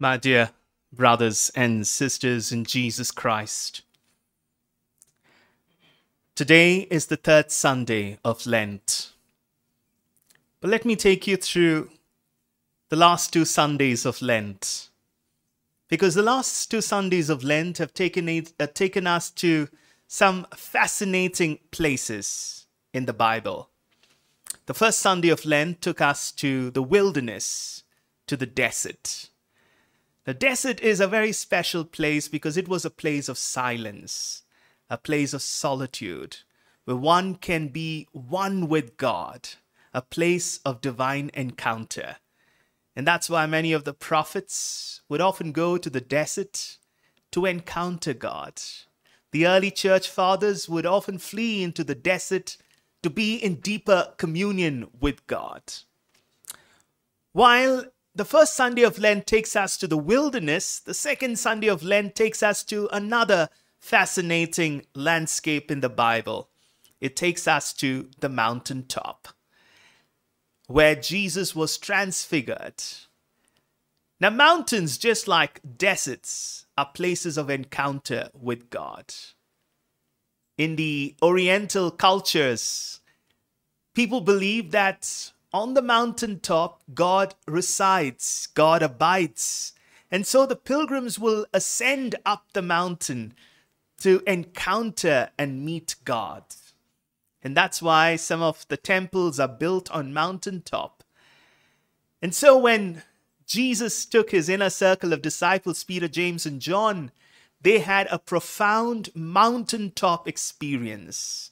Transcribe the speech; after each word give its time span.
my 0.00 0.16
dear 0.16 0.50
brothers 0.92 1.50
and 1.56 1.84
sisters 1.84 2.52
in 2.52 2.64
Jesus 2.64 3.10
Christ. 3.10 3.82
Today 6.36 6.86
is 6.88 7.06
the 7.06 7.16
third 7.16 7.50
Sunday 7.50 8.18
of 8.24 8.46
Lent. 8.46 9.12
But 10.60 10.70
let 10.70 10.84
me 10.84 10.94
take 10.94 11.26
you 11.26 11.36
through 11.36 11.90
the 12.90 12.96
last 12.96 13.32
two 13.32 13.44
Sundays 13.44 14.06
of 14.06 14.22
Lent. 14.22 14.88
Because 15.88 16.14
the 16.14 16.22
last 16.22 16.70
two 16.70 16.80
Sundays 16.80 17.28
of 17.28 17.42
Lent 17.42 17.78
have 17.78 17.92
taken, 17.92 18.28
it, 18.28 18.52
taken 18.74 19.06
us 19.06 19.30
to 19.30 19.68
some 20.06 20.46
fascinating 20.54 21.58
places 21.72 22.66
in 22.94 23.06
the 23.06 23.12
Bible. 23.12 23.68
The 24.66 24.74
first 24.74 25.00
Sunday 25.00 25.30
of 25.30 25.44
Lent 25.44 25.80
took 25.80 26.00
us 26.00 26.30
to 26.32 26.70
the 26.70 26.82
wilderness, 26.82 27.82
to 28.28 28.36
the 28.36 28.46
desert. 28.46 29.30
The 30.28 30.34
desert 30.34 30.82
is 30.82 31.00
a 31.00 31.08
very 31.08 31.32
special 31.32 31.86
place 31.86 32.28
because 32.28 32.58
it 32.58 32.68
was 32.68 32.84
a 32.84 32.90
place 32.90 33.30
of 33.30 33.38
silence, 33.38 34.42
a 34.90 34.98
place 34.98 35.32
of 35.32 35.40
solitude, 35.40 36.40
where 36.84 36.98
one 36.98 37.36
can 37.36 37.68
be 37.68 38.08
one 38.12 38.68
with 38.68 38.98
God, 38.98 39.48
a 39.94 40.02
place 40.02 40.60
of 40.66 40.82
divine 40.82 41.30
encounter. 41.32 42.16
And 42.94 43.06
that's 43.06 43.30
why 43.30 43.46
many 43.46 43.72
of 43.72 43.84
the 43.84 43.94
prophets 43.94 45.00
would 45.08 45.22
often 45.22 45.50
go 45.50 45.78
to 45.78 45.88
the 45.88 46.02
desert 46.02 46.76
to 47.30 47.46
encounter 47.46 48.12
God. 48.12 48.60
The 49.30 49.46
early 49.46 49.70
church 49.70 50.10
fathers 50.10 50.68
would 50.68 50.84
often 50.84 51.16
flee 51.16 51.62
into 51.62 51.82
the 51.82 51.94
desert 51.94 52.58
to 53.02 53.08
be 53.08 53.36
in 53.36 53.62
deeper 53.62 54.12
communion 54.18 54.90
with 55.00 55.26
God. 55.26 55.62
While 57.32 57.86
the 58.18 58.24
first 58.24 58.54
Sunday 58.54 58.82
of 58.82 58.98
Lent 58.98 59.28
takes 59.28 59.54
us 59.54 59.76
to 59.76 59.86
the 59.86 59.96
wilderness. 59.96 60.80
The 60.80 60.92
second 60.92 61.38
Sunday 61.38 61.68
of 61.68 61.84
Lent 61.84 62.16
takes 62.16 62.42
us 62.42 62.64
to 62.64 62.88
another 62.92 63.48
fascinating 63.78 64.84
landscape 64.92 65.70
in 65.70 65.80
the 65.80 65.88
Bible. 65.88 66.50
It 67.00 67.14
takes 67.14 67.46
us 67.46 67.72
to 67.74 68.10
the 68.18 68.28
mountaintop, 68.28 69.28
where 70.66 70.96
Jesus 70.96 71.54
was 71.54 71.78
transfigured. 71.78 72.82
Now, 74.18 74.30
mountains, 74.30 74.98
just 74.98 75.28
like 75.28 75.60
deserts, 75.76 76.66
are 76.76 76.90
places 76.92 77.38
of 77.38 77.48
encounter 77.48 78.30
with 78.34 78.68
God. 78.68 79.14
In 80.56 80.74
the 80.74 81.14
Oriental 81.22 81.92
cultures, 81.92 82.98
people 83.94 84.20
believe 84.20 84.72
that 84.72 85.30
on 85.52 85.74
the 85.74 85.82
mountaintop, 85.82 86.82
God 86.94 87.34
resides, 87.46 88.48
God 88.54 88.82
abides. 88.82 89.72
And 90.10 90.26
so 90.26 90.46
the 90.46 90.56
pilgrims 90.56 91.18
will 91.18 91.46
ascend 91.52 92.16
up 92.24 92.52
the 92.52 92.62
mountain 92.62 93.34
to 94.00 94.22
encounter 94.26 95.30
and 95.38 95.64
meet 95.64 95.96
God. 96.04 96.44
And 97.42 97.56
that's 97.56 97.80
why 97.80 98.16
some 98.16 98.42
of 98.42 98.66
the 98.68 98.76
temples 98.76 99.38
are 99.40 99.48
built 99.48 99.90
on 99.90 100.12
mountaintop. 100.12 101.02
And 102.20 102.34
so 102.34 102.58
when 102.58 103.02
Jesus 103.46 104.04
took 104.04 104.30
his 104.30 104.48
inner 104.48 104.70
circle 104.70 105.12
of 105.12 105.22
disciples, 105.22 105.84
Peter, 105.84 106.08
James, 106.08 106.46
and 106.46 106.60
John, 106.60 107.10
they 107.60 107.78
had 107.78 108.06
a 108.10 108.18
profound 108.18 109.10
mountaintop 109.14 110.28
experience. 110.28 111.50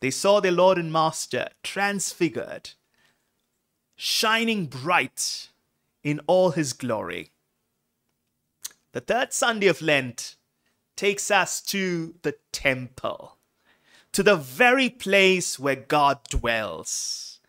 They 0.00 0.10
saw 0.10 0.40
their 0.40 0.52
Lord 0.52 0.78
and 0.78 0.92
Master 0.92 1.48
transfigured 1.62 2.70
shining 3.96 4.66
bright 4.66 5.48
in 6.02 6.20
all 6.26 6.50
his 6.50 6.72
glory. 6.72 7.30
The 8.92 9.00
third 9.00 9.32
Sunday 9.32 9.68
of 9.68 9.80
Lent 9.80 10.36
takes 10.96 11.30
us 11.30 11.60
to 11.62 12.14
the 12.22 12.36
temple, 12.52 13.36
to 14.12 14.22
the 14.22 14.36
very 14.36 14.90
place 14.90 15.58
where 15.58 15.76
God 15.76 16.18
dwells. 16.28 17.40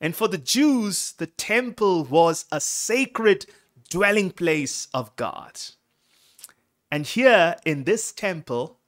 And 0.00 0.14
for 0.14 0.28
the 0.28 0.38
Jews, 0.38 1.12
the 1.12 1.26
temple 1.26 2.04
was 2.04 2.46
a 2.50 2.60
sacred 2.60 3.46
dwelling 3.90 4.30
place 4.30 4.88
of 4.92 5.14
God. 5.16 5.60
And 6.90 7.06
here 7.06 7.56
in 7.64 7.84
this 7.84 8.12
temple, 8.12 8.78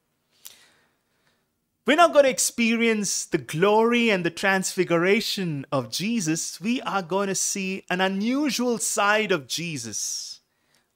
we're 1.88 1.96
not 1.96 2.12
going 2.12 2.26
to 2.26 2.30
experience 2.30 3.24
the 3.24 3.38
glory 3.38 4.10
and 4.10 4.22
the 4.22 4.30
transfiguration 4.30 5.64
of 5.72 5.90
Jesus. 5.90 6.60
We 6.60 6.82
are 6.82 7.00
going 7.00 7.28
to 7.28 7.34
see 7.34 7.86
an 7.88 8.02
unusual 8.02 8.76
side 8.76 9.32
of 9.32 9.46
Jesus. 9.46 10.40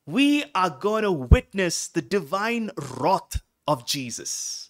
We 0.05 0.45
are 0.55 0.69
going 0.69 1.05
to 1.05 1.11
witness 1.11 1.89
the 1.89 2.03
divine 2.03 2.73
wrath 2.77 3.41
of 3.67 3.87
Jesus. 3.87 4.69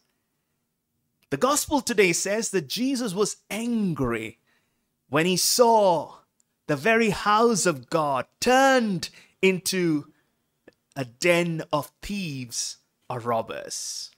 The 1.30 1.38
gospel 1.38 1.80
today 1.80 2.12
says 2.12 2.50
that 2.50 2.68
Jesus 2.68 3.12
was 3.14 3.38
angry 3.50 4.38
when 5.08 5.26
he 5.26 5.36
saw 5.36 6.18
the 6.68 6.76
very 6.76 7.10
house 7.10 7.66
of 7.66 7.90
God 7.90 8.26
turned 8.38 9.10
into 9.42 10.12
a 10.94 11.04
den 11.04 11.64
of 11.72 11.90
thieves 12.00 12.76
or 13.10 13.18
robbers. 13.18 14.11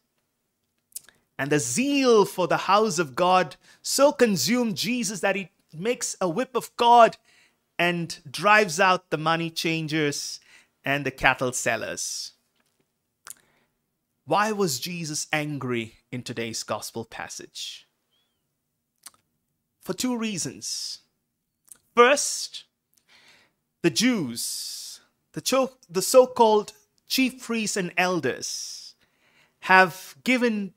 And 1.38 1.50
the 1.50 1.58
zeal 1.58 2.24
for 2.24 2.46
the 2.46 2.56
house 2.56 2.98
of 2.98 3.16
God 3.16 3.56
so 3.82 4.12
consumed 4.12 4.76
Jesus 4.76 5.20
that 5.20 5.36
he 5.36 5.50
makes 5.76 6.16
a 6.20 6.28
whip 6.28 6.54
of 6.54 6.74
God 6.76 7.16
and 7.78 8.18
drives 8.30 8.78
out 8.78 9.10
the 9.10 9.18
money 9.18 9.50
changers 9.50 10.38
and 10.84 11.04
the 11.04 11.10
cattle 11.10 11.52
sellers. 11.52 12.32
Why 14.26 14.52
was 14.52 14.78
Jesus 14.78 15.26
angry 15.32 15.96
in 16.10 16.22
today's 16.22 16.62
gospel 16.62 17.04
passage? 17.04 17.86
For 19.82 19.92
two 19.92 20.16
reasons. 20.16 21.00
First, 21.94 22.64
the 23.82 23.90
Jews, 23.90 25.00
the, 25.32 25.70
the 25.90 26.00
so 26.00 26.26
called 26.26 26.72
chief 27.06 27.42
priests 27.42 27.76
and 27.76 27.92
elders, 27.98 28.94
have 29.60 30.14
given 30.24 30.72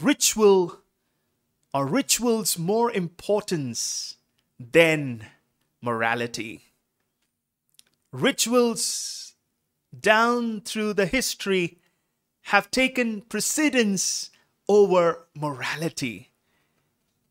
ritual 0.00 0.80
or 1.74 1.86
rituals 1.86 2.58
more 2.58 2.90
importance 2.90 4.16
than 4.58 5.26
morality. 5.80 6.62
Rituals 8.12 9.34
down 9.98 10.60
through 10.60 10.94
the 10.94 11.06
history 11.06 11.78
have 12.46 12.70
taken 12.70 13.22
precedence 13.22 14.30
over 14.68 15.26
morality. 15.34 16.30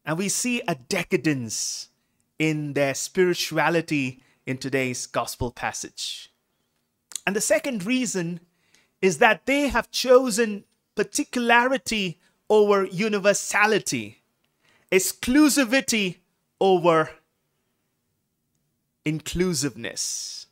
And 0.05 0.17
we 0.17 0.29
see 0.29 0.61
a 0.67 0.75
decadence 0.75 1.89
in 2.39 2.73
their 2.73 2.95
spirituality 2.95 4.23
in 4.45 4.57
today's 4.57 5.05
gospel 5.05 5.51
passage. 5.51 6.33
And 7.27 7.35
the 7.35 7.41
second 7.41 7.85
reason 7.85 8.39
is 9.01 9.19
that 9.19 9.45
they 9.45 9.67
have 9.67 9.91
chosen 9.91 10.63
particularity 10.95 12.19
over 12.51 12.83
universality, 12.83 14.21
exclusivity 14.91 16.17
over 16.59 17.09
inclusiveness. 19.05 20.47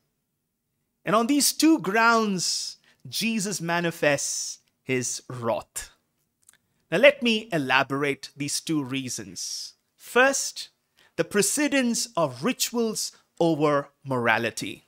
And 1.04 1.14
on 1.14 1.28
these 1.28 1.52
two 1.52 1.80
grounds, 1.80 2.78
Jesus 3.08 3.60
manifests 3.60 4.60
his 4.82 5.22
wrath. 5.30 5.92
Now, 6.90 7.00
let 7.00 7.22
me 7.22 7.50
elaborate 7.52 8.30
these 8.36 8.62
two 8.62 8.82
reasons. 8.82 9.74
First, 9.98 10.70
the 11.18 11.26
precedence 11.26 12.08
of 12.16 12.46
rituals 12.46 13.12
over 13.42 13.90
morality. 14.06 14.86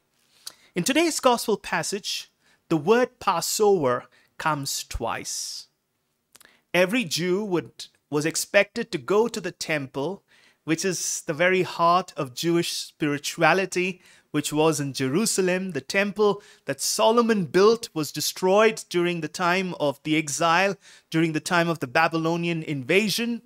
In 0.75 0.83
today's 0.83 1.19
gospel 1.19 1.57
passage, 1.57 2.31
the 2.69 2.77
word 2.77 3.19
Passover 3.19 4.05
comes 4.37 4.85
twice 4.85 5.67
every 6.73 7.03
Jew 7.03 7.43
would 7.43 7.87
was 8.09 8.25
expected 8.25 8.91
to 8.91 8.97
go 8.97 9.27
to 9.27 9.39
the 9.39 9.51
temple, 9.51 10.23
which 10.65 10.83
is 10.83 11.21
the 11.25 11.33
very 11.33 11.63
heart 11.63 12.13
of 12.17 12.33
Jewish 12.33 12.73
spirituality, 12.73 14.01
which 14.31 14.51
was 14.51 14.79
in 14.79 14.93
Jerusalem. 14.93 15.71
The 15.71 15.81
temple 15.81 16.43
that 16.65 16.81
Solomon 16.81 17.45
built 17.45 17.89
was 17.93 18.11
destroyed 18.11 18.83
during 18.89 19.21
the 19.21 19.29
time 19.29 19.73
of 19.79 20.01
the 20.03 20.17
exile, 20.17 20.75
during 21.09 21.31
the 21.31 21.39
time 21.39 21.69
of 21.69 21.79
the 21.79 21.87
Babylonian 21.87 22.63
invasion. 22.63 23.41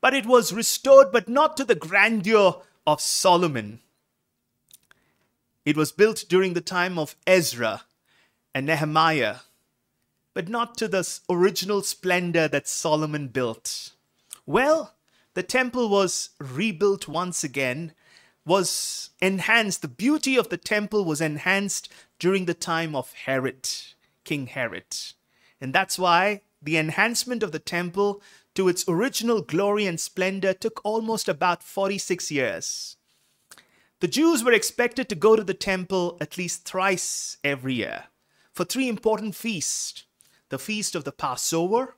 But 0.00 0.14
it 0.14 0.26
was 0.26 0.52
restored, 0.52 1.12
but 1.12 1.28
not 1.28 1.56
to 1.58 1.64
the 1.64 1.74
grandeur 1.74 2.62
of 2.86 3.00
Solomon. 3.00 3.80
It 5.64 5.76
was 5.76 5.92
built 5.92 6.24
during 6.28 6.54
the 6.54 6.62
time 6.62 6.98
of 6.98 7.14
Ezra 7.26 7.82
and 8.54 8.66
Nehemiah 8.66 9.36
but 10.38 10.48
not 10.48 10.76
to 10.76 10.86
the 10.86 11.18
original 11.28 11.82
splendor 11.82 12.46
that 12.46 12.68
Solomon 12.68 13.26
built. 13.26 13.94
Well, 14.46 14.94
the 15.34 15.42
temple 15.42 15.88
was 15.88 16.30
rebuilt 16.38 17.08
once 17.08 17.42
again 17.42 17.92
was 18.46 19.10
enhanced, 19.20 19.82
the 19.82 19.88
beauty 19.88 20.36
of 20.36 20.48
the 20.48 20.56
temple 20.56 21.04
was 21.04 21.20
enhanced 21.20 21.88
during 22.20 22.44
the 22.44 22.54
time 22.54 22.94
of 22.94 23.12
Herod, 23.14 23.68
King 24.22 24.46
Herod. 24.46 24.96
And 25.60 25.72
that's 25.72 25.98
why 25.98 26.42
the 26.62 26.76
enhancement 26.76 27.42
of 27.42 27.50
the 27.50 27.58
temple 27.58 28.22
to 28.54 28.68
its 28.68 28.84
original 28.86 29.42
glory 29.42 29.86
and 29.86 29.98
splendor 29.98 30.54
took 30.54 30.80
almost 30.84 31.28
about 31.28 31.64
46 31.64 32.30
years. 32.30 32.96
The 33.98 34.06
Jews 34.06 34.44
were 34.44 34.52
expected 34.52 35.08
to 35.08 35.16
go 35.16 35.34
to 35.34 35.42
the 35.42 35.52
temple 35.52 36.16
at 36.20 36.38
least 36.38 36.64
thrice 36.64 37.38
every 37.42 37.74
year 37.74 38.04
for 38.52 38.64
three 38.64 38.88
important 38.88 39.34
feasts 39.34 40.04
the 40.48 40.58
feast 40.58 40.94
of 40.94 41.04
the 41.04 41.12
Passover, 41.12 41.96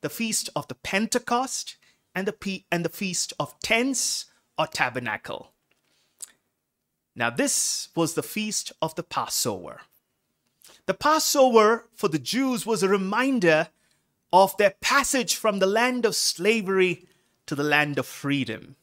the 0.00 0.08
feast 0.08 0.48
of 0.54 0.68
the 0.68 0.74
Pentecost, 0.74 1.76
and 2.14 2.26
the, 2.26 2.64
and 2.70 2.84
the 2.84 2.88
feast 2.88 3.32
of 3.38 3.58
tents 3.60 4.26
or 4.58 4.66
tabernacle. 4.66 5.52
Now, 7.14 7.30
this 7.30 7.88
was 7.96 8.14
the 8.14 8.22
feast 8.22 8.72
of 8.80 8.94
the 8.94 9.02
Passover. 9.02 9.80
The 10.86 10.94
Passover 10.94 11.84
for 11.94 12.08
the 12.08 12.18
Jews 12.18 12.64
was 12.64 12.82
a 12.82 12.88
reminder 12.88 13.68
of 14.32 14.56
their 14.56 14.74
passage 14.80 15.34
from 15.34 15.58
the 15.58 15.66
land 15.66 16.04
of 16.04 16.14
slavery 16.14 17.06
to 17.46 17.54
the 17.54 17.64
land 17.64 17.98
of 17.98 18.06
freedom, 18.06 18.76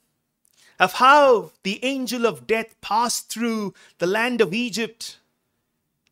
of 0.79 0.93
how 0.93 1.51
the 1.63 1.83
angel 1.83 2.25
of 2.25 2.47
death 2.47 2.79
passed 2.81 3.29
through 3.29 3.73
the 3.99 4.07
land 4.07 4.41
of 4.41 4.53
Egypt, 4.53 5.17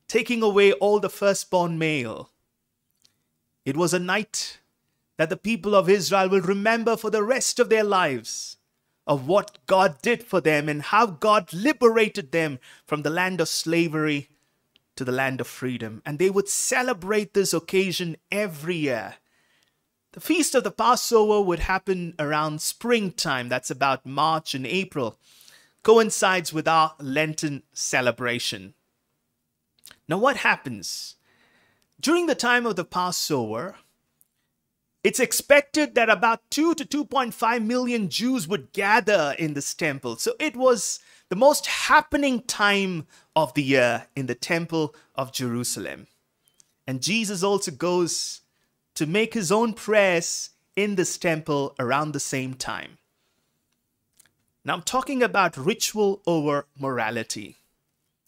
taking 0.08 0.42
away 0.42 0.72
all 0.72 1.00
the 1.00 1.10
firstborn 1.10 1.78
male. 1.78 2.30
It 3.64 3.76
was 3.76 3.94
a 3.94 3.98
night 3.98 4.58
that 5.16 5.30
the 5.30 5.36
people 5.36 5.74
of 5.74 5.88
Israel 5.88 6.28
will 6.28 6.40
remember 6.40 6.96
for 6.96 7.10
the 7.10 7.22
rest 7.22 7.58
of 7.58 7.68
their 7.68 7.84
lives 7.84 8.56
of 9.06 9.26
what 9.26 9.58
God 9.66 10.00
did 10.02 10.22
for 10.22 10.40
them 10.40 10.68
and 10.68 10.82
how 10.82 11.06
God 11.06 11.52
liberated 11.52 12.32
them 12.32 12.58
from 12.86 13.02
the 13.02 13.10
land 13.10 13.40
of 13.40 13.48
slavery 13.48 14.28
to 14.96 15.04
the 15.04 15.12
land 15.12 15.40
of 15.40 15.46
freedom. 15.46 16.02
And 16.06 16.18
they 16.18 16.30
would 16.30 16.48
celebrate 16.48 17.34
this 17.34 17.52
occasion 17.52 18.16
every 18.30 18.76
year. 18.76 19.16
The 20.12 20.20
feast 20.20 20.54
of 20.54 20.62
the 20.62 20.70
Passover 20.70 21.40
would 21.40 21.60
happen 21.60 22.14
around 22.18 22.62
springtime, 22.62 23.48
that's 23.48 23.70
about 23.70 24.06
March 24.06 24.54
and 24.54 24.66
April, 24.66 25.18
coincides 25.82 26.52
with 26.52 26.68
our 26.68 26.94
Lenten 27.00 27.64
celebration. 27.72 28.74
Now, 30.08 30.18
what 30.18 30.38
happens? 30.38 31.16
During 32.04 32.26
the 32.26 32.34
time 32.34 32.66
of 32.66 32.76
the 32.76 32.84
Passover, 32.84 33.76
it's 35.02 35.18
expected 35.18 35.94
that 35.94 36.10
about 36.10 36.42
2 36.50 36.74
to 36.74 36.84
2.5 36.84 37.64
million 37.64 38.10
Jews 38.10 38.46
would 38.46 38.74
gather 38.74 39.34
in 39.38 39.54
this 39.54 39.72
temple. 39.72 40.16
So 40.16 40.34
it 40.38 40.54
was 40.54 41.00
the 41.30 41.36
most 41.36 41.64
happening 41.64 42.42
time 42.42 43.06
of 43.34 43.54
the 43.54 43.62
year 43.62 44.08
in 44.14 44.26
the 44.26 44.34
temple 44.34 44.94
of 45.14 45.32
Jerusalem. 45.32 46.08
And 46.86 47.00
Jesus 47.00 47.42
also 47.42 47.70
goes 47.70 48.42
to 48.96 49.06
make 49.06 49.32
his 49.32 49.50
own 49.50 49.72
prayers 49.72 50.50
in 50.76 50.96
this 50.96 51.16
temple 51.16 51.74
around 51.78 52.12
the 52.12 52.20
same 52.20 52.52
time. 52.52 52.98
Now 54.62 54.74
I'm 54.74 54.82
talking 54.82 55.22
about 55.22 55.56
ritual 55.56 56.20
over 56.26 56.66
morality. 56.78 57.56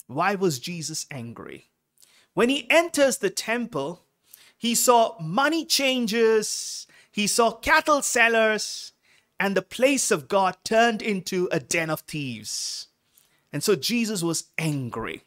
Why 0.07 0.35
was 0.35 0.61
Jesus 0.61 1.05
angry? 1.11 1.67
When 2.37 2.51
he 2.51 2.71
enters 2.71 3.17
the 3.17 3.31
temple, 3.31 4.03
he 4.59 4.75
saw 4.75 5.17
money 5.19 5.65
changers, 5.65 6.87
he 7.11 7.27
saw 7.27 7.53
cattle 7.53 8.03
sellers, 8.03 8.93
and 9.41 9.57
the 9.57 9.63
place 9.63 10.11
of 10.11 10.29
God 10.29 10.59
turned 10.63 11.01
into 11.01 11.49
a 11.51 11.59
den 11.59 11.89
of 11.89 12.01
thieves. 12.01 12.89
And 13.55 13.65
so 13.65 13.75
Jesus 13.75 14.23
was 14.23 14.51
angry. 14.59 15.23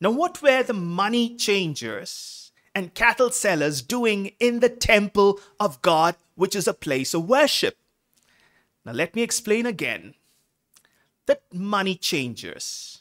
Now, 0.00 0.12
what 0.12 0.40
were 0.40 0.62
the 0.62 0.72
money 0.72 1.34
changers 1.34 2.52
and 2.72 2.94
cattle 2.94 3.32
sellers 3.32 3.82
doing 3.82 4.30
in 4.38 4.60
the 4.60 4.68
temple 4.68 5.40
of 5.58 5.82
God, 5.82 6.14
which 6.36 6.54
is 6.54 6.68
a 6.68 6.72
place 6.72 7.14
of 7.14 7.28
worship? 7.28 7.78
Now, 8.84 8.92
let 8.92 9.16
me 9.16 9.22
explain 9.22 9.66
again. 9.66 10.14
The 11.26 11.40
money 11.52 11.96
changers, 11.96 12.95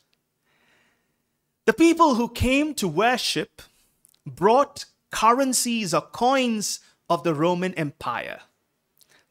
the 1.66 1.74
people 1.74 2.16
who 2.16 2.30
came 2.30 2.74
to 2.76 2.88
worship, 2.88 3.62
brought 4.26 4.86
currencies 5.12 5.94
or 5.94 6.02
coins 6.02 6.80
of 7.10 7.24
the 7.24 7.34
Roman 7.34 7.74
Empire. 7.74 8.42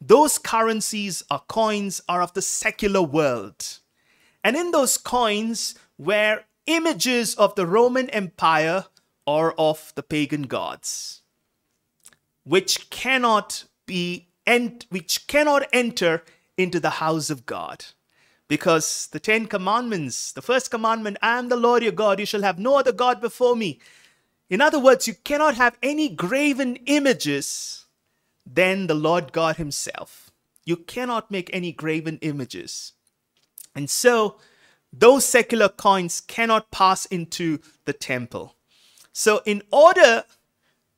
Those 0.01 0.39
currencies 0.39 1.23
or 1.31 1.41
coins 1.49 2.01
are 2.09 2.23
of 2.23 2.35
the 2.35 2.43
secular 2.43 3.03
world. 3.03 3.79
And 4.43 4.57
in 4.57 4.73
those 4.73 4.99
coins 4.99 5.75
were 5.97 6.45
images 6.67 7.35
of 7.37 7.55
the 7.55 7.67
Roman 7.67 8.11
Empire 8.11 8.87
or 9.27 9.55
of 9.59 9.93
the 9.95 10.03
pagan 10.03 10.43
gods, 10.43 11.23
which 12.45 12.91
cannot 12.91 13.65
be 13.87 14.29
ent- 14.47 14.87
which 14.91 15.27
cannot 15.27 15.67
enter 15.73 16.23
into 16.57 16.81
the 16.81 16.91
house 16.91 17.31
of 17.31 17.47
God. 17.47 17.87
Because 18.49 19.08
the 19.08 19.20
Ten 19.20 19.46
Commandments, 19.46 20.32
the 20.32 20.43
first 20.43 20.70
commandment, 20.70 21.17
I 21.23 21.38
am 21.38 21.49
the 21.49 21.56
Lord 21.56 21.82
your 21.82 21.93
God, 21.93 22.20
you 22.20 22.26
shall 22.26 22.43
have 22.43 22.58
no 22.58 22.76
other 22.76 22.93
God 22.93 23.20
before 23.20 23.56
me. 23.56 23.79
In 24.50 24.61
other 24.61 24.79
words, 24.79 25.08
you 25.08 25.14
cannot 25.25 25.55
have 25.55 25.79
any 25.82 26.08
graven 26.08 26.76
images 26.87 27.87
than 28.46 28.87
the 28.87 28.94
Lord 28.94 29.32
God 29.32 29.56
Himself. 29.56 30.31
You 30.64 30.76
cannot 30.76 31.31
make 31.31 31.50
any 31.52 31.73
graven 31.73 32.19
images. 32.20 32.93
And 33.75 33.88
so, 33.88 34.37
those 34.93 35.25
secular 35.25 35.69
coins 35.69 36.20
cannot 36.20 36.70
pass 36.70 37.06
into 37.06 37.58
the 37.85 37.93
temple. 37.93 38.55
So, 39.12 39.40
in 39.44 39.62
order 39.73 40.25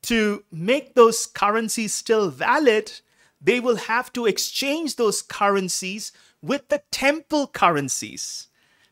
to 0.03 0.45
make 0.53 0.95
those 0.95 1.27
currencies 1.27 1.95
still 1.95 2.31
valid, 2.31 3.01
they 3.41 3.61
will 3.61 3.77
have 3.77 4.13
to 4.15 4.27
exchange 4.27 4.97
those 4.97 5.23
currencies 5.23 6.13
with 6.43 6.69
the 6.69 6.83
temple 6.91 7.47
currencies. 7.47 8.49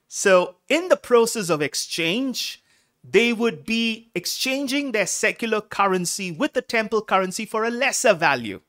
So, 0.09 0.57
in 0.69 0.89
the 0.89 0.97
process 0.97 1.51
of 1.51 1.63
exchange, 1.63 2.63
they 3.03 3.33
would 3.33 3.65
be 3.65 4.11
exchanging 4.15 4.93
their 4.93 5.07
secular 5.07 5.61
currency 5.61 6.31
with 6.31 6.55
the 6.55 6.63
temple 6.63 7.03
currency 7.03 7.45
for 7.45 7.65
a 7.65 7.71
lesser 7.71 8.15
value. 8.15 8.61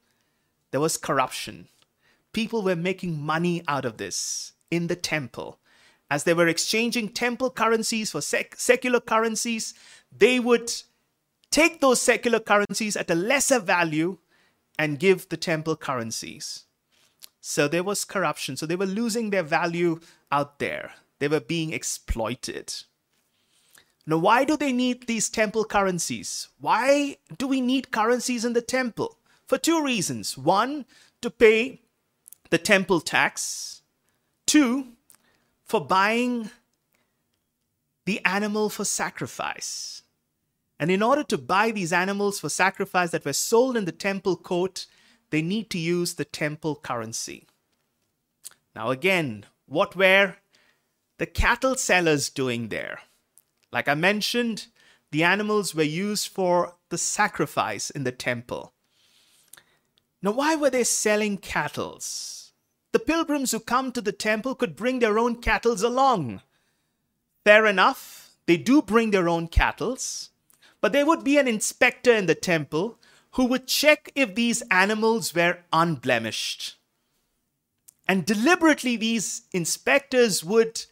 There 0.72 0.81
was 0.81 0.98
corruption. 0.98 1.69
People 2.33 2.62
were 2.62 2.75
making 2.75 3.22
money 3.22 3.63
out 3.68 3.86
of 3.86 3.98
this 3.98 4.54
in 4.69 4.88
the 4.88 4.95
temple. 4.95 5.60
As 6.12 6.25
they 6.25 6.34
were 6.34 6.48
exchanging 6.48 7.10
temple 7.10 7.50
currencies 7.50 8.12
for 8.12 8.22
sec- 8.22 8.55
secular 8.58 9.00
currencies, 9.00 9.74
they 10.12 10.39
would 10.39 10.72
take 11.50 11.79
those 11.79 12.01
secular 12.01 12.39
currencies 12.39 12.98
at 12.98 13.10
a 13.10 13.15
lesser 13.15 13.60
value 13.60 14.17
and 14.77 15.00
give 15.00 15.29
the 15.29 15.38
temple 15.38 15.77
currencies. 15.77 16.65
So 17.47 17.67
there 17.67 17.83
was 17.83 18.05
corruption. 18.05 18.57
So 18.57 18.65
they 18.65 18.75
were 18.75 18.87
losing 18.87 19.29
their 19.29 19.43
value 19.43 19.99
out 20.31 20.57
there. 20.57 20.93
They 21.19 21.27
were 21.27 21.39
being 21.39 21.73
exploited. 21.73 22.73
Now, 24.07 24.17
why 24.17 24.45
do 24.45 24.57
they 24.57 24.73
need 24.73 25.05
these 25.05 25.29
temple 25.29 25.63
currencies? 25.63 26.47
Why 26.59 27.17
do 27.37 27.45
we 27.45 27.61
need 27.61 27.91
currencies 27.91 28.45
in 28.45 28.53
the 28.53 28.63
temple? 28.63 29.19
For 29.45 29.59
two 29.59 29.83
reasons. 29.83 30.35
One, 30.35 30.85
to 31.21 31.29
pay 31.29 31.81
the 32.49 32.57
temple 32.57 32.99
tax. 32.99 33.83
Two, 34.47 34.87
for 35.63 35.79
buying 35.79 36.49
the 38.05 38.25
animal 38.25 38.71
for 38.71 38.85
sacrifice. 38.85 40.01
And 40.79 40.89
in 40.89 41.03
order 41.03 41.23
to 41.25 41.37
buy 41.37 41.69
these 41.69 41.93
animals 41.93 42.39
for 42.39 42.49
sacrifice 42.49 43.11
that 43.11 43.23
were 43.23 43.33
sold 43.33 43.77
in 43.77 43.85
the 43.85 43.91
temple 43.91 44.35
court, 44.35 44.87
they 45.29 45.41
need 45.41 45.70
to 45.72 45.79
use 45.79 46.13
the 46.13 46.25
temple 46.25 46.75
currency. 46.75 47.48
Now, 48.75 48.91
again, 48.91 49.46
what 49.65 49.96
were 49.96 50.36
the 51.17 51.25
cattle 51.25 51.75
sellers 51.75 52.29
doing 52.29 52.70
there? 52.70 53.00
Like 53.72 53.88
I 53.88 53.96
mentioned, 53.96 54.67
the 55.12 55.24
animals 55.24 55.74
were 55.74 55.84
used 55.84 56.27
for 56.27 56.75
the 56.89 56.98
sacrifice 56.98 57.89
in 57.89 58.03
the 58.03 58.12
temple. 58.12 58.74
Now, 60.22 60.32
why 60.32 60.55
were 60.55 60.70
they 60.70 60.84
selling 60.84 61.38
cattle? 61.38 62.00
The 62.91 63.00
pilgrims 63.00 63.51
who 63.51 63.60
come 63.60 63.91
to 63.91 64.01
the 64.01 64.12
temple 64.12 64.55
could 64.55 64.75
bring 64.75 65.00
their 65.00 65.20
own 65.20 65.41
cattle 65.41 65.74
along. 65.86 66.41
Fair 67.44 67.65
enough, 67.65 68.32
they 68.46 68.58
do 68.58 68.82
bring 68.82 69.12
their 69.12 69.29
own 69.29 69.48
cattle, 69.48 69.98
but 70.82 70.94
there 70.94 71.05
would 71.05 71.24
be 71.24 71.38
an 71.38 71.48
inspector 71.48 72.13
in 72.13 72.25
the 72.25 72.36
temple 72.36 73.00
who 73.36 73.46
would 73.46 73.68
check 73.68 74.12
if 74.15 74.34
these 74.34 74.62
animals 74.72 75.36
were 75.36 75.60
unblemished. 75.74 76.77
And 78.08 78.25
deliberately, 78.25 78.96
these 78.96 79.44
inspectors 79.51 80.44
would 80.44 80.86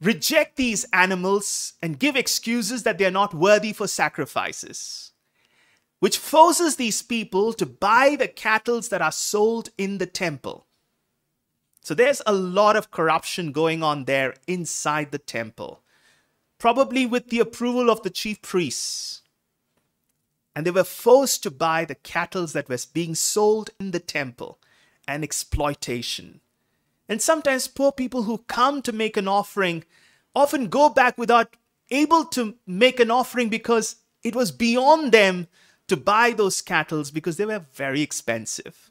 reject 0.00 0.56
these 0.56 0.84
animals 0.92 1.74
and 1.80 1.98
give 1.98 2.16
excuses 2.16 2.82
that 2.82 2.98
they 2.98 3.06
are 3.06 3.10
not 3.10 3.32
worthy 3.32 3.72
for 3.72 3.86
sacrifices, 3.86 5.12
which 6.00 6.18
forces 6.18 6.76
these 6.76 7.00
people 7.00 7.54
to 7.54 7.64
buy 7.64 8.14
the 8.18 8.28
cattle 8.28 8.82
that 8.82 9.00
are 9.00 9.12
sold 9.12 9.70
in 9.78 9.96
the 9.98 10.06
temple. 10.06 10.66
So 11.80 11.94
there's 11.94 12.20
a 12.26 12.32
lot 12.34 12.76
of 12.76 12.90
corruption 12.90 13.52
going 13.52 13.82
on 13.82 14.04
there 14.04 14.34
inside 14.46 15.12
the 15.12 15.18
temple, 15.18 15.82
probably 16.58 17.06
with 17.06 17.30
the 17.30 17.40
approval 17.40 17.88
of 17.88 18.02
the 18.02 18.10
chief 18.10 18.42
priests. 18.42 19.21
And 20.54 20.66
they 20.66 20.70
were 20.70 20.84
forced 20.84 21.42
to 21.42 21.50
buy 21.50 21.84
the 21.84 21.94
cattle 21.94 22.46
that 22.46 22.68
was 22.68 22.84
being 22.84 23.14
sold 23.14 23.70
in 23.80 23.90
the 23.90 24.00
temple 24.00 24.58
and 25.08 25.24
exploitation. 25.24 26.40
And 27.08 27.20
sometimes 27.20 27.68
poor 27.68 27.92
people 27.92 28.24
who 28.24 28.38
come 28.46 28.82
to 28.82 28.92
make 28.92 29.16
an 29.16 29.28
offering 29.28 29.84
often 30.34 30.68
go 30.68 30.88
back 30.88 31.18
without 31.18 31.56
able 31.90 32.24
to 32.24 32.54
make 32.66 33.00
an 33.00 33.10
offering 33.10 33.48
because 33.48 33.96
it 34.22 34.34
was 34.34 34.50
beyond 34.50 35.12
them 35.12 35.48
to 35.88 35.96
buy 35.96 36.30
those 36.30 36.62
cattle 36.62 37.04
because 37.12 37.36
they 37.36 37.44
were 37.44 37.66
very 37.74 38.00
expensive. 38.00 38.90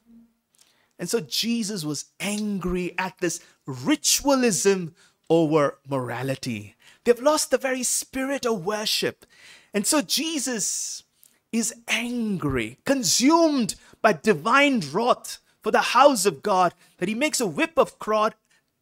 And 0.99 1.09
so 1.09 1.19
Jesus 1.19 1.83
was 1.83 2.05
angry 2.19 2.93
at 2.97 3.17
this 3.19 3.39
ritualism 3.65 4.93
over 5.29 5.79
morality. 5.89 6.75
They've 7.03 7.19
lost 7.19 7.49
the 7.49 7.57
very 7.57 7.81
spirit 7.83 8.45
of 8.45 8.65
worship. 8.65 9.25
And 9.73 9.87
so 9.87 10.01
Jesus 10.01 11.03
is 11.51 11.73
angry, 11.87 12.77
consumed 12.85 13.75
by 14.01 14.13
divine 14.13 14.81
wrath 14.91 15.39
for 15.61 15.71
the 15.71 15.81
house 15.81 16.25
of 16.25 16.41
God, 16.41 16.73
that 16.97 17.09
he 17.09 17.15
makes 17.15 17.39
a 17.39 17.47
whip 17.47 17.77
of 17.77 17.99
cord, 17.99 18.33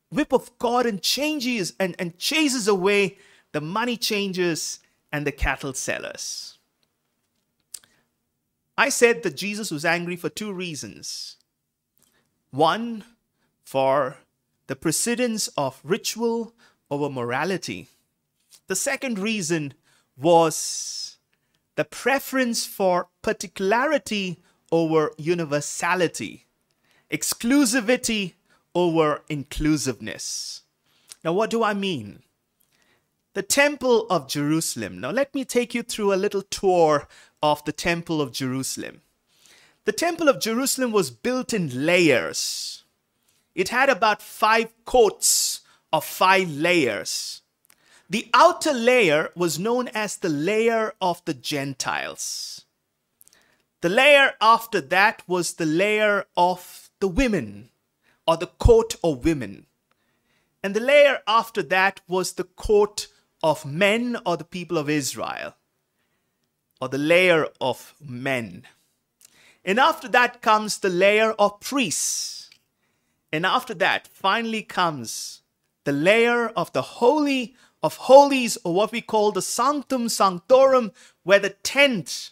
whip 0.10 0.32
of 0.32 0.58
cord 0.60 0.86
and 0.86 1.02
changes 1.02 1.74
and, 1.80 1.96
and 2.00 2.18
chases 2.18 2.68
away 2.68 3.18
the 3.52 3.62
money 3.62 3.98
changers 3.98 4.80
and 5.12 5.26
the 5.26 5.32
cattle 5.32 5.74
sellers. 5.74 6.58
I 8.78 8.90
said 8.90 9.24
that 9.24 9.36
Jesus 9.36 9.72
was 9.72 9.84
angry 9.84 10.16
for 10.16 10.30
two 10.30 10.54
reasons. 10.54 11.36
One, 12.52 13.04
for 13.64 14.18
the 14.68 14.76
precedence 14.76 15.48
of 15.58 15.82
ritual 15.84 16.54
over 16.90 17.10
morality. 17.10 17.88
The 18.68 18.76
second 18.76 19.20
reason 19.20 19.74
was 20.16 21.09
the 21.80 21.86
preference 21.86 22.66
for 22.66 23.08
particularity 23.22 24.38
over 24.70 25.14
universality, 25.18 26.46
exclusivity 27.10 28.34
over 28.76 29.22
inclusiveness. 29.30 30.64
Now, 31.24 31.32
what 31.32 31.50
do 31.50 31.64
I 31.64 31.74
mean? 31.74 32.24
The 33.34 33.44
Temple 33.44 34.08
of 34.10 34.28
Jerusalem. 34.28 35.00
Now, 35.00 35.12
let 35.12 35.34
me 35.34 35.46
take 35.46 35.74
you 35.74 35.82
through 35.82 36.14
a 36.14 36.20
little 36.20 36.42
tour 36.42 37.08
of 37.42 37.64
the 37.64 37.72
Temple 37.72 38.22
of 38.22 38.34
Jerusalem. 38.34 39.00
The 39.86 39.94
Temple 39.94 40.28
of 40.28 40.42
Jerusalem 40.42 40.92
was 40.92 41.12
built 41.12 41.54
in 41.54 41.86
layers. 41.86 42.84
It 43.56 43.70
had 43.70 43.88
about 43.88 44.22
five 44.22 44.74
courts 44.84 45.62
of 45.94 46.04
five 46.04 46.52
layers. 46.52 47.42
The 48.10 48.28
outer 48.34 48.74
layer 48.74 49.30
was 49.36 49.60
known 49.60 49.88
as 49.90 50.18
the 50.18 50.30
layer 50.30 50.94
of 51.00 51.24
the 51.26 51.34
Gentiles. 51.36 52.66
The 53.82 53.90
layer 53.90 54.34
after 54.42 54.82
that 54.82 55.22
was 55.28 55.54
the 55.54 55.66
layer 55.66 56.26
of 56.36 56.90
the 57.00 57.08
women, 57.08 57.70
or 58.28 58.36
the 58.36 58.48
court 58.48 58.96
of 59.04 59.24
women. 59.24 59.68
And 60.64 60.76
the 60.76 60.80
layer 60.82 61.20
after 61.28 61.62
that 61.64 62.02
was 62.08 62.34
the 62.34 62.44
court 62.44 63.08
of 63.44 63.64
men, 63.64 64.18
or 64.26 64.38
the 64.38 64.44
people 64.44 64.78
of 64.78 64.90
Israel, 64.90 65.56
or 66.82 66.90
the 66.90 66.98
layer 66.98 67.48
of 67.62 67.94
men. 68.02 68.64
And 69.64 69.80
after 69.80 70.08
that 70.10 70.42
comes 70.42 70.80
the 70.80 70.90
layer 70.90 71.34
of 71.34 71.60
priests. 71.60 72.50
And 73.32 73.46
after 73.46 73.76
that, 73.76 74.08
finally 74.08 74.64
comes 74.64 75.42
the 75.84 75.92
layer 75.92 76.48
of 76.50 76.74
the 76.74 76.82
Holy 76.82 77.56
of 77.82 77.96
Holies, 77.96 78.58
or 78.64 78.74
what 78.74 78.92
we 78.92 79.02
call 79.02 79.32
the 79.32 79.42
Sanctum 79.42 80.10
Sanctorum, 80.10 80.92
where 81.24 81.40
the 81.40 81.52
tent, 81.52 82.32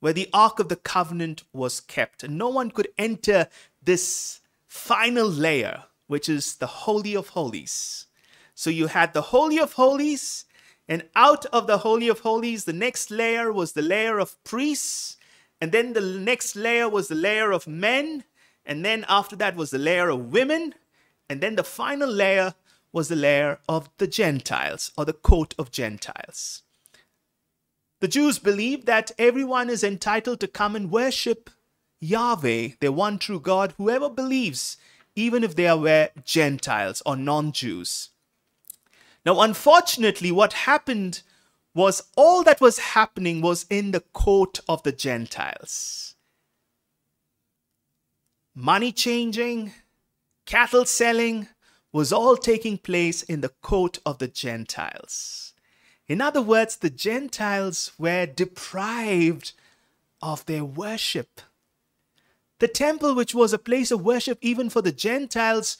where 0.00 0.12
the 0.12 0.28
Ark 0.32 0.58
of 0.58 0.68
the 0.68 0.76
Covenant 0.76 1.44
was 1.52 1.80
kept. 1.80 2.22
And 2.24 2.36
no 2.36 2.48
one 2.48 2.70
could 2.70 2.88
enter 2.98 3.48
this 3.82 4.40
final 4.66 5.28
layer, 5.28 5.84
which 6.06 6.28
is 6.28 6.56
the 6.56 6.66
Holy 6.66 7.14
of 7.14 7.28
Holies. 7.28 8.06
So 8.54 8.70
you 8.70 8.88
had 8.88 9.12
the 9.12 9.22
Holy 9.22 9.58
of 9.58 9.74
Holies, 9.74 10.46
and 10.88 11.08
out 11.16 11.46
of 11.46 11.66
the 11.66 11.78
Holy 11.78 12.08
of 12.08 12.20
Holies, 12.20 12.64
the 12.64 12.72
next 12.72 13.10
layer 13.10 13.52
was 13.52 13.72
the 13.72 13.82
layer 13.82 14.18
of 14.18 14.42
priests. 14.44 15.16
And 15.60 15.72
then 15.72 15.94
the 15.94 16.00
next 16.00 16.54
layer 16.54 16.88
was 16.88 17.08
the 17.08 17.14
layer 17.14 17.50
of 17.50 17.66
men. 17.66 18.24
And 18.64 18.84
then 18.84 19.04
after 19.08 19.34
that 19.36 19.56
was 19.56 19.70
the 19.70 19.78
layer 19.78 20.08
of 20.08 20.32
women. 20.32 20.74
And 21.28 21.40
then 21.40 21.56
the 21.56 21.64
final 21.64 22.08
layer 22.08 22.54
was 22.96 23.08
the 23.08 23.14
lair 23.14 23.58
of 23.68 23.90
the 23.98 24.06
Gentiles 24.06 24.90
or 24.96 25.04
the 25.04 25.12
court 25.12 25.54
of 25.58 25.70
Gentiles. 25.70 26.62
The 28.00 28.08
Jews 28.08 28.38
believed 28.38 28.86
that 28.86 29.10
everyone 29.18 29.68
is 29.68 29.84
entitled 29.84 30.40
to 30.40 30.48
come 30.48 30.74
and 30.74 30.90
worship 30.90 31.50
Yahweh, 32.00 32.68
their 32.80 32.92
one 32.92 33.18
true 33.18 33.38
God, 33.38 33.74
whoever 33.76 34.08
believes, 34.08 34.78
even 35.14 35.44
if 35.44 35.54
they 35.54 35.68
are 35.68 36.08
Gentiles 36.24 37.02
or 37.04 37.16
non 37.16 37.52
Jews. 37.52 38.08
Now, 39.26 39.42
unfortunately, 39.42 40.32
what 40.32 40.54
happened 40.54 41.20
was 41.74 42.02
all 42.16 42.42
that 42.44 42.62
was 42.62 42.78
happening 42.78 43.42
was 43.42 43.66
in 43.68 43.90
the 43.90 44.04
court 44.14 44.60
of 44.70 44.82
the 44.84 44.92
Gentiles. 44.92 46.14
Money 48.54 48.90
changing, 48.90 49.74
cattle 50.46 50.86
selling 50.86 51.48
was 51.96 52.12
all 52.12 52.36
taking 52.36 52.76
place 52.76 53.22
in 53.22 53.40
the 53.40 53.48
court 53.48 54.00
of 54.04 54.18
the 54.18 54.28
Gentiles. 54.28 55.54
In 56.06 56.20
other 56.20 56.42
words, 56.42 56.76
the 56.76 56.90
Gentiles 56.90 57.90
were 57.96 58.26
deprived 58.26 59.52
of 60.20 60.44
their 60.44 60.62
worship. 60.62 61.40
The 62.58 62.68
temple, 62.68 63.14
which 63.14 63.34
was 63.34 63.54
a 63.54 63.58
place 63.58 63.90
of 63.90 64.04
worship 64.04 64.36
even 64.42 64.68
for 64.68 64.82
the 64.82 64.92
Gentiles, 64.92 65.78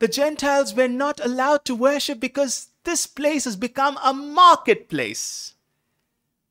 the 0.00 0.08
Gentiles 0.08 0.74
were 0.74 0.88
not 0.88 1.24
allowed 1.24 1.64
to 1.66 1.76
worship 1.76 2.18
because 2.18 2.70
this 2.82 3.06
place 3.06 3.44
has 3.44 3.54
become 3.54 4.00
a 4.02 4.12
marketplace. 4.12 5.54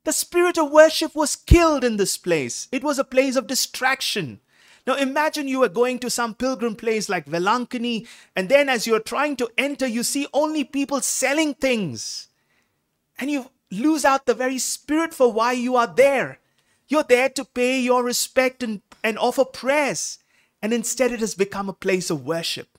The 0.05 0.13
spirit 0.13 0.57
of 0.57 0.71
worship 0.71 1.13
was 1.13 1.35
killed 1.35 1.83
in 1.83 1.97
this 1.97 2.17
place. 2.17 2.69
It 2.71 2.81
was 2.81 2.97
a 2.97 3.03
place 3.03 3.35
of 3.35 3.47
distraction. 3.47 4.39
Now 4.87 4.95
imagine 4.95 5.47
you 5.47 5.63
are 5.63 5.69
going 5.69 5.99
to 5.99 6.09
some 6.09 6.35
pilgrim 6.35 6.75
place 6.75 7.09
like 7.09 7.25
Velankani, 7.25 8.07
and 8.35 8.49
then 8.49 8.69
as 8.69 8.85
you're 8.85 8.99
trying 8.99 9.35
to 9.37 9.49
enter, 9.57 9.87
you 9.87 10.03
see 10.03 10.27
only 10.33 10.63
people 10.63 11.01
selling 11.01 11.55
things. 11.55 12.27
And 13.17 13.31
you 13.31 13.49
lose 13.71 14.05
out 14.05 14.25
the 14.25 14.33
very 14.33 14.59
spirit 14.59 15.13
for 15.13 15.31
why 15.31 15.53
you 15.53 15.75
are 15.75 15.87
there. 15.87 16.39
You're 16.87 17.03
there 17.03 17.29
to 17.29 17.45
pay 17.45 17.79
your 17.79 18.03
respect 18.03 18.61
and, 18.61 18.81
and 19.03 19.17
offer 19.17 19.45
prayers. 19.45 20.19
And 20.61 20.73
instead, 20.73 21.11
it 21.11 21.19
has 21.19 21.35
become 21.35 21.69
a 21.69 21.73
place 21.73 22.09
of 22.09 22.25
worship. 22.25 22.77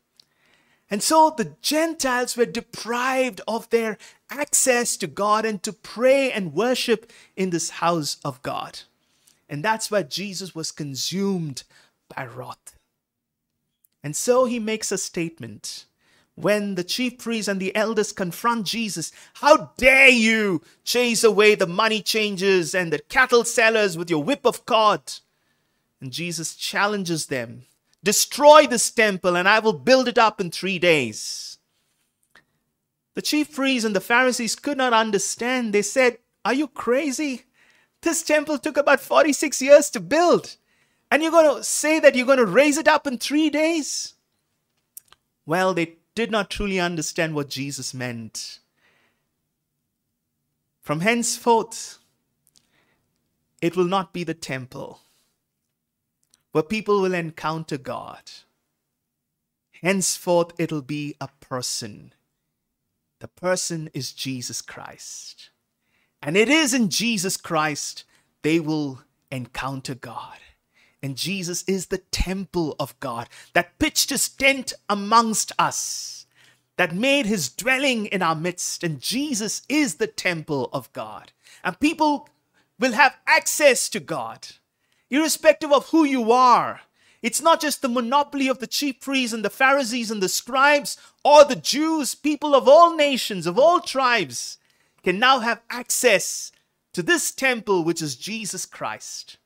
And 0.88 1.02
so 1.02 1.34
the 1.36 1.56
Gentiles 1.62 2.36
were 2.36 2.46
deprived 2.46 3.40
of 3.48 3.68
their 3.70 3.98
access 4.30 4.96
to 4.98 5.08
God 5.08 5.44
and 5.44 5.60
to 5.64 5.72
pray 5.72 6.30
and 6.30 6.54
worship 6.54 7.10
in 7.34 7.50
this 7.50 7.70
house 7.70 8.18
of 8.24 8.40
God. 8.42 8.80
And 9.48 9.64
that's 9.64 9.90
why 9.90 10.02
Jesus 10.04 10.54
was 10.54 10.70
consumed 10.70 11.64
by 12.14 12.26
wrath. 12.26 12.76
And 14.02 14.14
so 14.14 14.44
he 14.44 14.58
makes 14.58 14.92
a 14.92 14.98
statement 14.98 15.86
when 16.34 16.74
the 16.74 16.84
chief 16.84 17.18
priests 17.18 17.48
and 17.48 17.60
the 17.60 17.74
elders 17.74 18.12
confront 18.12 18.66
Jesus 18.66 19.10
How 19.34 19.72
dare 19.76 20.08
you 20.08 20.62
chase 20.84 21.24
away 21.24 21.54
the 21.54 21.66
money 21.66 22.02
changers 22.02 22.74
and 22.74 22.92
the 22.92 22.98
cattle 22.98 23.44
sellers 23.44 23.96
with 23.96 24.10
your 24.10 24.22
whip 24.22 24.46
of 24.46 24.66
cord? 24.66 25.14
And 26.00 26.12
Jesus 26.12 26.54
challenges 26.54 27.26
them 27.26 27.62
Destroy 28.06 28.68
this 28.68 28.88
temple, 28.92 29.36
and 29.36 29.48
I 29.48 29.58
will 29.58 29.72
build 29.72 30.06
it 30.06 30.16
up 30.16 30.40
in 30.40 30.52
three 30.52 30.78
days. 30.78 31.58
The 33.14 33.22
chief 33.22 33.52
priests 33.52 33.84
and 33.84 33.96
the 33.96 34.00
Pharisees 34.00 34.54
could 34.54 34.76
not 34.76 34.92
understand. 34.92 35.72
They 35.72 35.82
said, 35.82 36.18
Are 36.44 36.54
you 36.54 36.68
crazy? 36.68 37.46
This 38.02 38.22
temple 38.22 38.58
took 38.58 38.76
about 38.76 39.00
46 39.00 39.60
years 39.60 39.90
to 39.90 39.98
build. 39.98 40.56
And 41.10 41.22
you're 41.22 41.32
going 41.32 41.56
to 41.56 41.64
say 41.64 42.00
that 42.00 42.14
you're 42.14 42.26
going 42.26 42.38
to 42.38 42.46
raise 42.46 42.76
it 42.78 42.88
up 42.88 43.06
in 43.06 43.18
three 43.18 43.50
days? 43.50 44.14
Well, 45.44 45.74
they 45.74 45.96
did 46.14 46.30
not 46.30 46.50
truly 46.50 46.80
understand 46.80 47.34
what 47.34 47.48
Jesus 47.48 47.94
meant. 47.94 48.58
From 50.80 51.00
henceforth, 51.00 51.98
it 53.60 53.76
will 53.76 53.84
not 53.84 54.12
be 54.12 54.24
the 54.24 54.34
temple 54.34 55.00
where 56.52 56.62
people 56.62 57.02
will 57.02 57.12
encounter 57.12 57.76
God. 57.76 58.22
Henceforth, 59.82 60.52
it'll 60.58 60.80
be 60.80 61.14
a 61.20 61.28
person. 61.40 62.14
The 63.18 63.28
person 63.28 63.90
is 63.92 64.12
Jesus 64.12 64.62
Christ. 64.62 65.50
And 66.22 66.34
it 66.34 66.48
is 66.48 66.72
in 66.72 66.88
Jesus 66.88 67.36
Christ 67.36 68.04
they 68.40 68.58
will 68.58 69.02
encounter 69.30 69.94
God. 69.94 70.38
And 71.06 71.14
Jesus 71.16 71.62
is 71.68 71.86
the 71.86 71.98
temple 71.98 72.74
of 72.80 72.98
God 72.98 73.28
that 73.52 73.78
pitched 73.78 74.10
his 74.10 74.28
tent 74.28 74.72
amongst 74.88 75.52
us, 75.56 76.26
that 76.78 76.96
made 76.96 77.26
his 77.26 77.48
dwelling 77.48 78.06
in 78.06 78.22
our 78.22 78.34
midst. 78.34 78.82
And 78.82 79.00
Jesus 79.00 79.62
is 79.68 79.94
the 79.94 80.08
temple 80.08 80.68
of 80.72 80.92
God. 80.92 81.30
And 81.62 81.78
people 81.78 82.28
will 82.80 82.90
have 82.90 83.14
access 83.24 83.88
to 83.90 84.00
God, 84.00 84.48
irrespective 85.08 85.72
of 85.72 85.90
who 85.90 86.02
you 86.02 86.32
are. 86.32 86.80
It's 87.22 87.40
not 87.40 87.60
just 87.60 87.82
the 87.82 87.88
monopoly 87.88 88.48
of 88.48 88.58
the 88.58 88.66
chief 88.66 88.98
priests 88.98 89.32
and 89.32 89.44
the 89.44 89.48
Pharisees 89.48 90.10
and 90.10 90.20
the 90.20 90.28
scribes 90.28 90.98
or 91.24 91.44
the 91.44 91.54
Jews, 91.54 92.16
people 92.16 92.52
of 92.52 92.66
all 92.66 92.96
nations, 92.96 93.46
of 93.46 93.60
all 93.60 93.78
tribes 93.78 94.58
can 95.04 95.20
now 95.20 95.38
have 95.38 95.62
access 95.70 96.50
to 96.94 97.00
this 97.00 97.30
temple, 97.30 97.84
which 97.84 98.02
is 98.02 98.16
Jesus 98.16 98.66
Christ. 98.66 99.36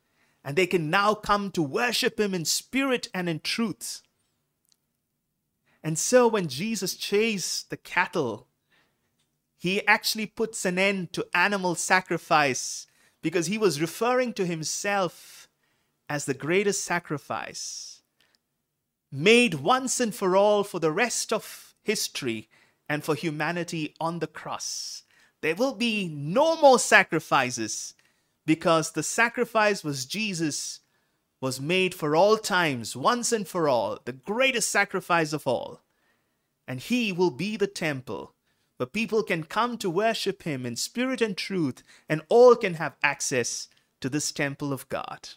And 0.44 0.56
they 0.56 0.66
can 0.66 0.90
now 0.90 1.14
come 1.14 1.50
to 1.52 1.62
worship 1.62 2.18
Him 2.18 2.34
in 2.34 2.44
spirit 2.44 3.08
and 3.12 3.28
in 3.28 3.40
truth. 3.40 4.02
And 5.82 5.98
so 5.98 6.28
when 6.28 6.48
Jesus 6.48 6.94
chased 6.94 7.70
the 7.70 7.76
cattle, 7.76 8.48
he 9.60 9.86
actually 9.86 10.26
puts 10.26 10.64
an 10.64 10.78
end 10.78 11.12
to 11.12 11.26
animal 11.34 11.74
sacrifice 11.74 12.86
because 13.22 13.46
he 13.46 13.58
was 13.58 13.80
referring 13.80 14.32
to 14.32 14.46
himself 14.46 15.48
as 16.08 16.24
the 16.24 16.34
greatest 16.34 16.82
sacrifice 16.82 18.02
made 19.12 19.54
once 19.54 20.00
and 20.00 20.14
for 20.14 20.34
all 20.34 20.64
for 20.64 20.78
the 20.78 20.92
rest 20.92 21.32
of 21.32 21.74
history 21.82 22.48
and 22.88 23.04
for 23.04 23.14
humanity 23.14 23.94
on 24.00 24.18
the 24.18 24.26
cross. 24.26 25.02
There 25.42 25.54
will 25.54 25.74
be 25.74 26.08
no 26.08 26.60
more 26.60 26.78
sacrifices 26.78 27.94
because 28.50 28.90
the 28.90 29.02
sacrifice 29.04 29.84
was 29.84 30.04
Jesus 30.04 30.80
was 31.40 31.60
made 31.60 31.94
for 31.94 32.16
all 32.16 32.36
times, 32.36 32.96
once 32.96 33.30
and 33.30 33.46
for 33.46 33.68
all, 33.68 34.00
the 34.04 34.12
greatest 34.12 34.70
sacrifice 34.70 35.32
of 35.32 35.46
all. 35.46 35.82
And 36.66 36.80
he 36.80 37.12
will 37.12 37.30
be 37.30 37.56
the 37.56 37.68
temple 37.68 38.34
where 38.76 38.88
people 38.88 39.22
can 39.22 39.44
come 39.44 39.78
to 39.78 39.88
worship 39.88 40.42
him 40.42 40.66
in 40.66 40.74
spirit 40.74 41.20
and 41.22 41.36
truth, 41.36 41.84
and 42.08 42.22
all 42.28 42.56
can 42.56 42.74
have 42.74 42.96
access 43.04 43.68
to 44.00 44.08
this 44.08 44.32
temple 44.32 44.72
of 44.72 44.88
God. 44.88 45.28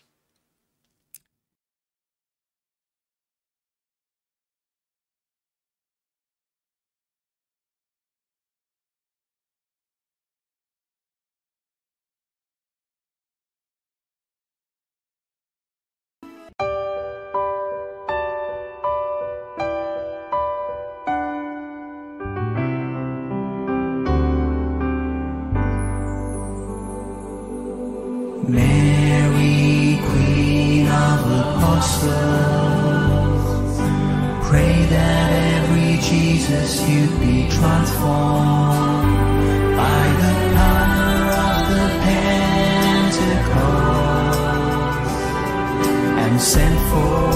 Jesus 36.13 36.71
you'd 36.87 37.19
be 37.19 37.49
transformed 37.49 39.17
by 39.81 40.03
the 40.23 40.33
power 40.59 41.21
of 41.49 41.61
the 41.73 41.87
Pentecost 42.05 43.57
and 46.23 46.33
sent 46.53 46.77
forth 46.91 47.33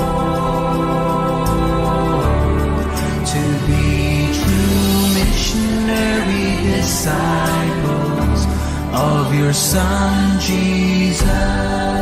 to 3.34 3.44
be 3.68 3.88
true 4.40 4.98
missionary 5.22 6.50
disciples 6.72 8.42
of 8.94 9.24
your 9.40 9.54
Son 9.54 10.40
Jesus. 10.40 11.97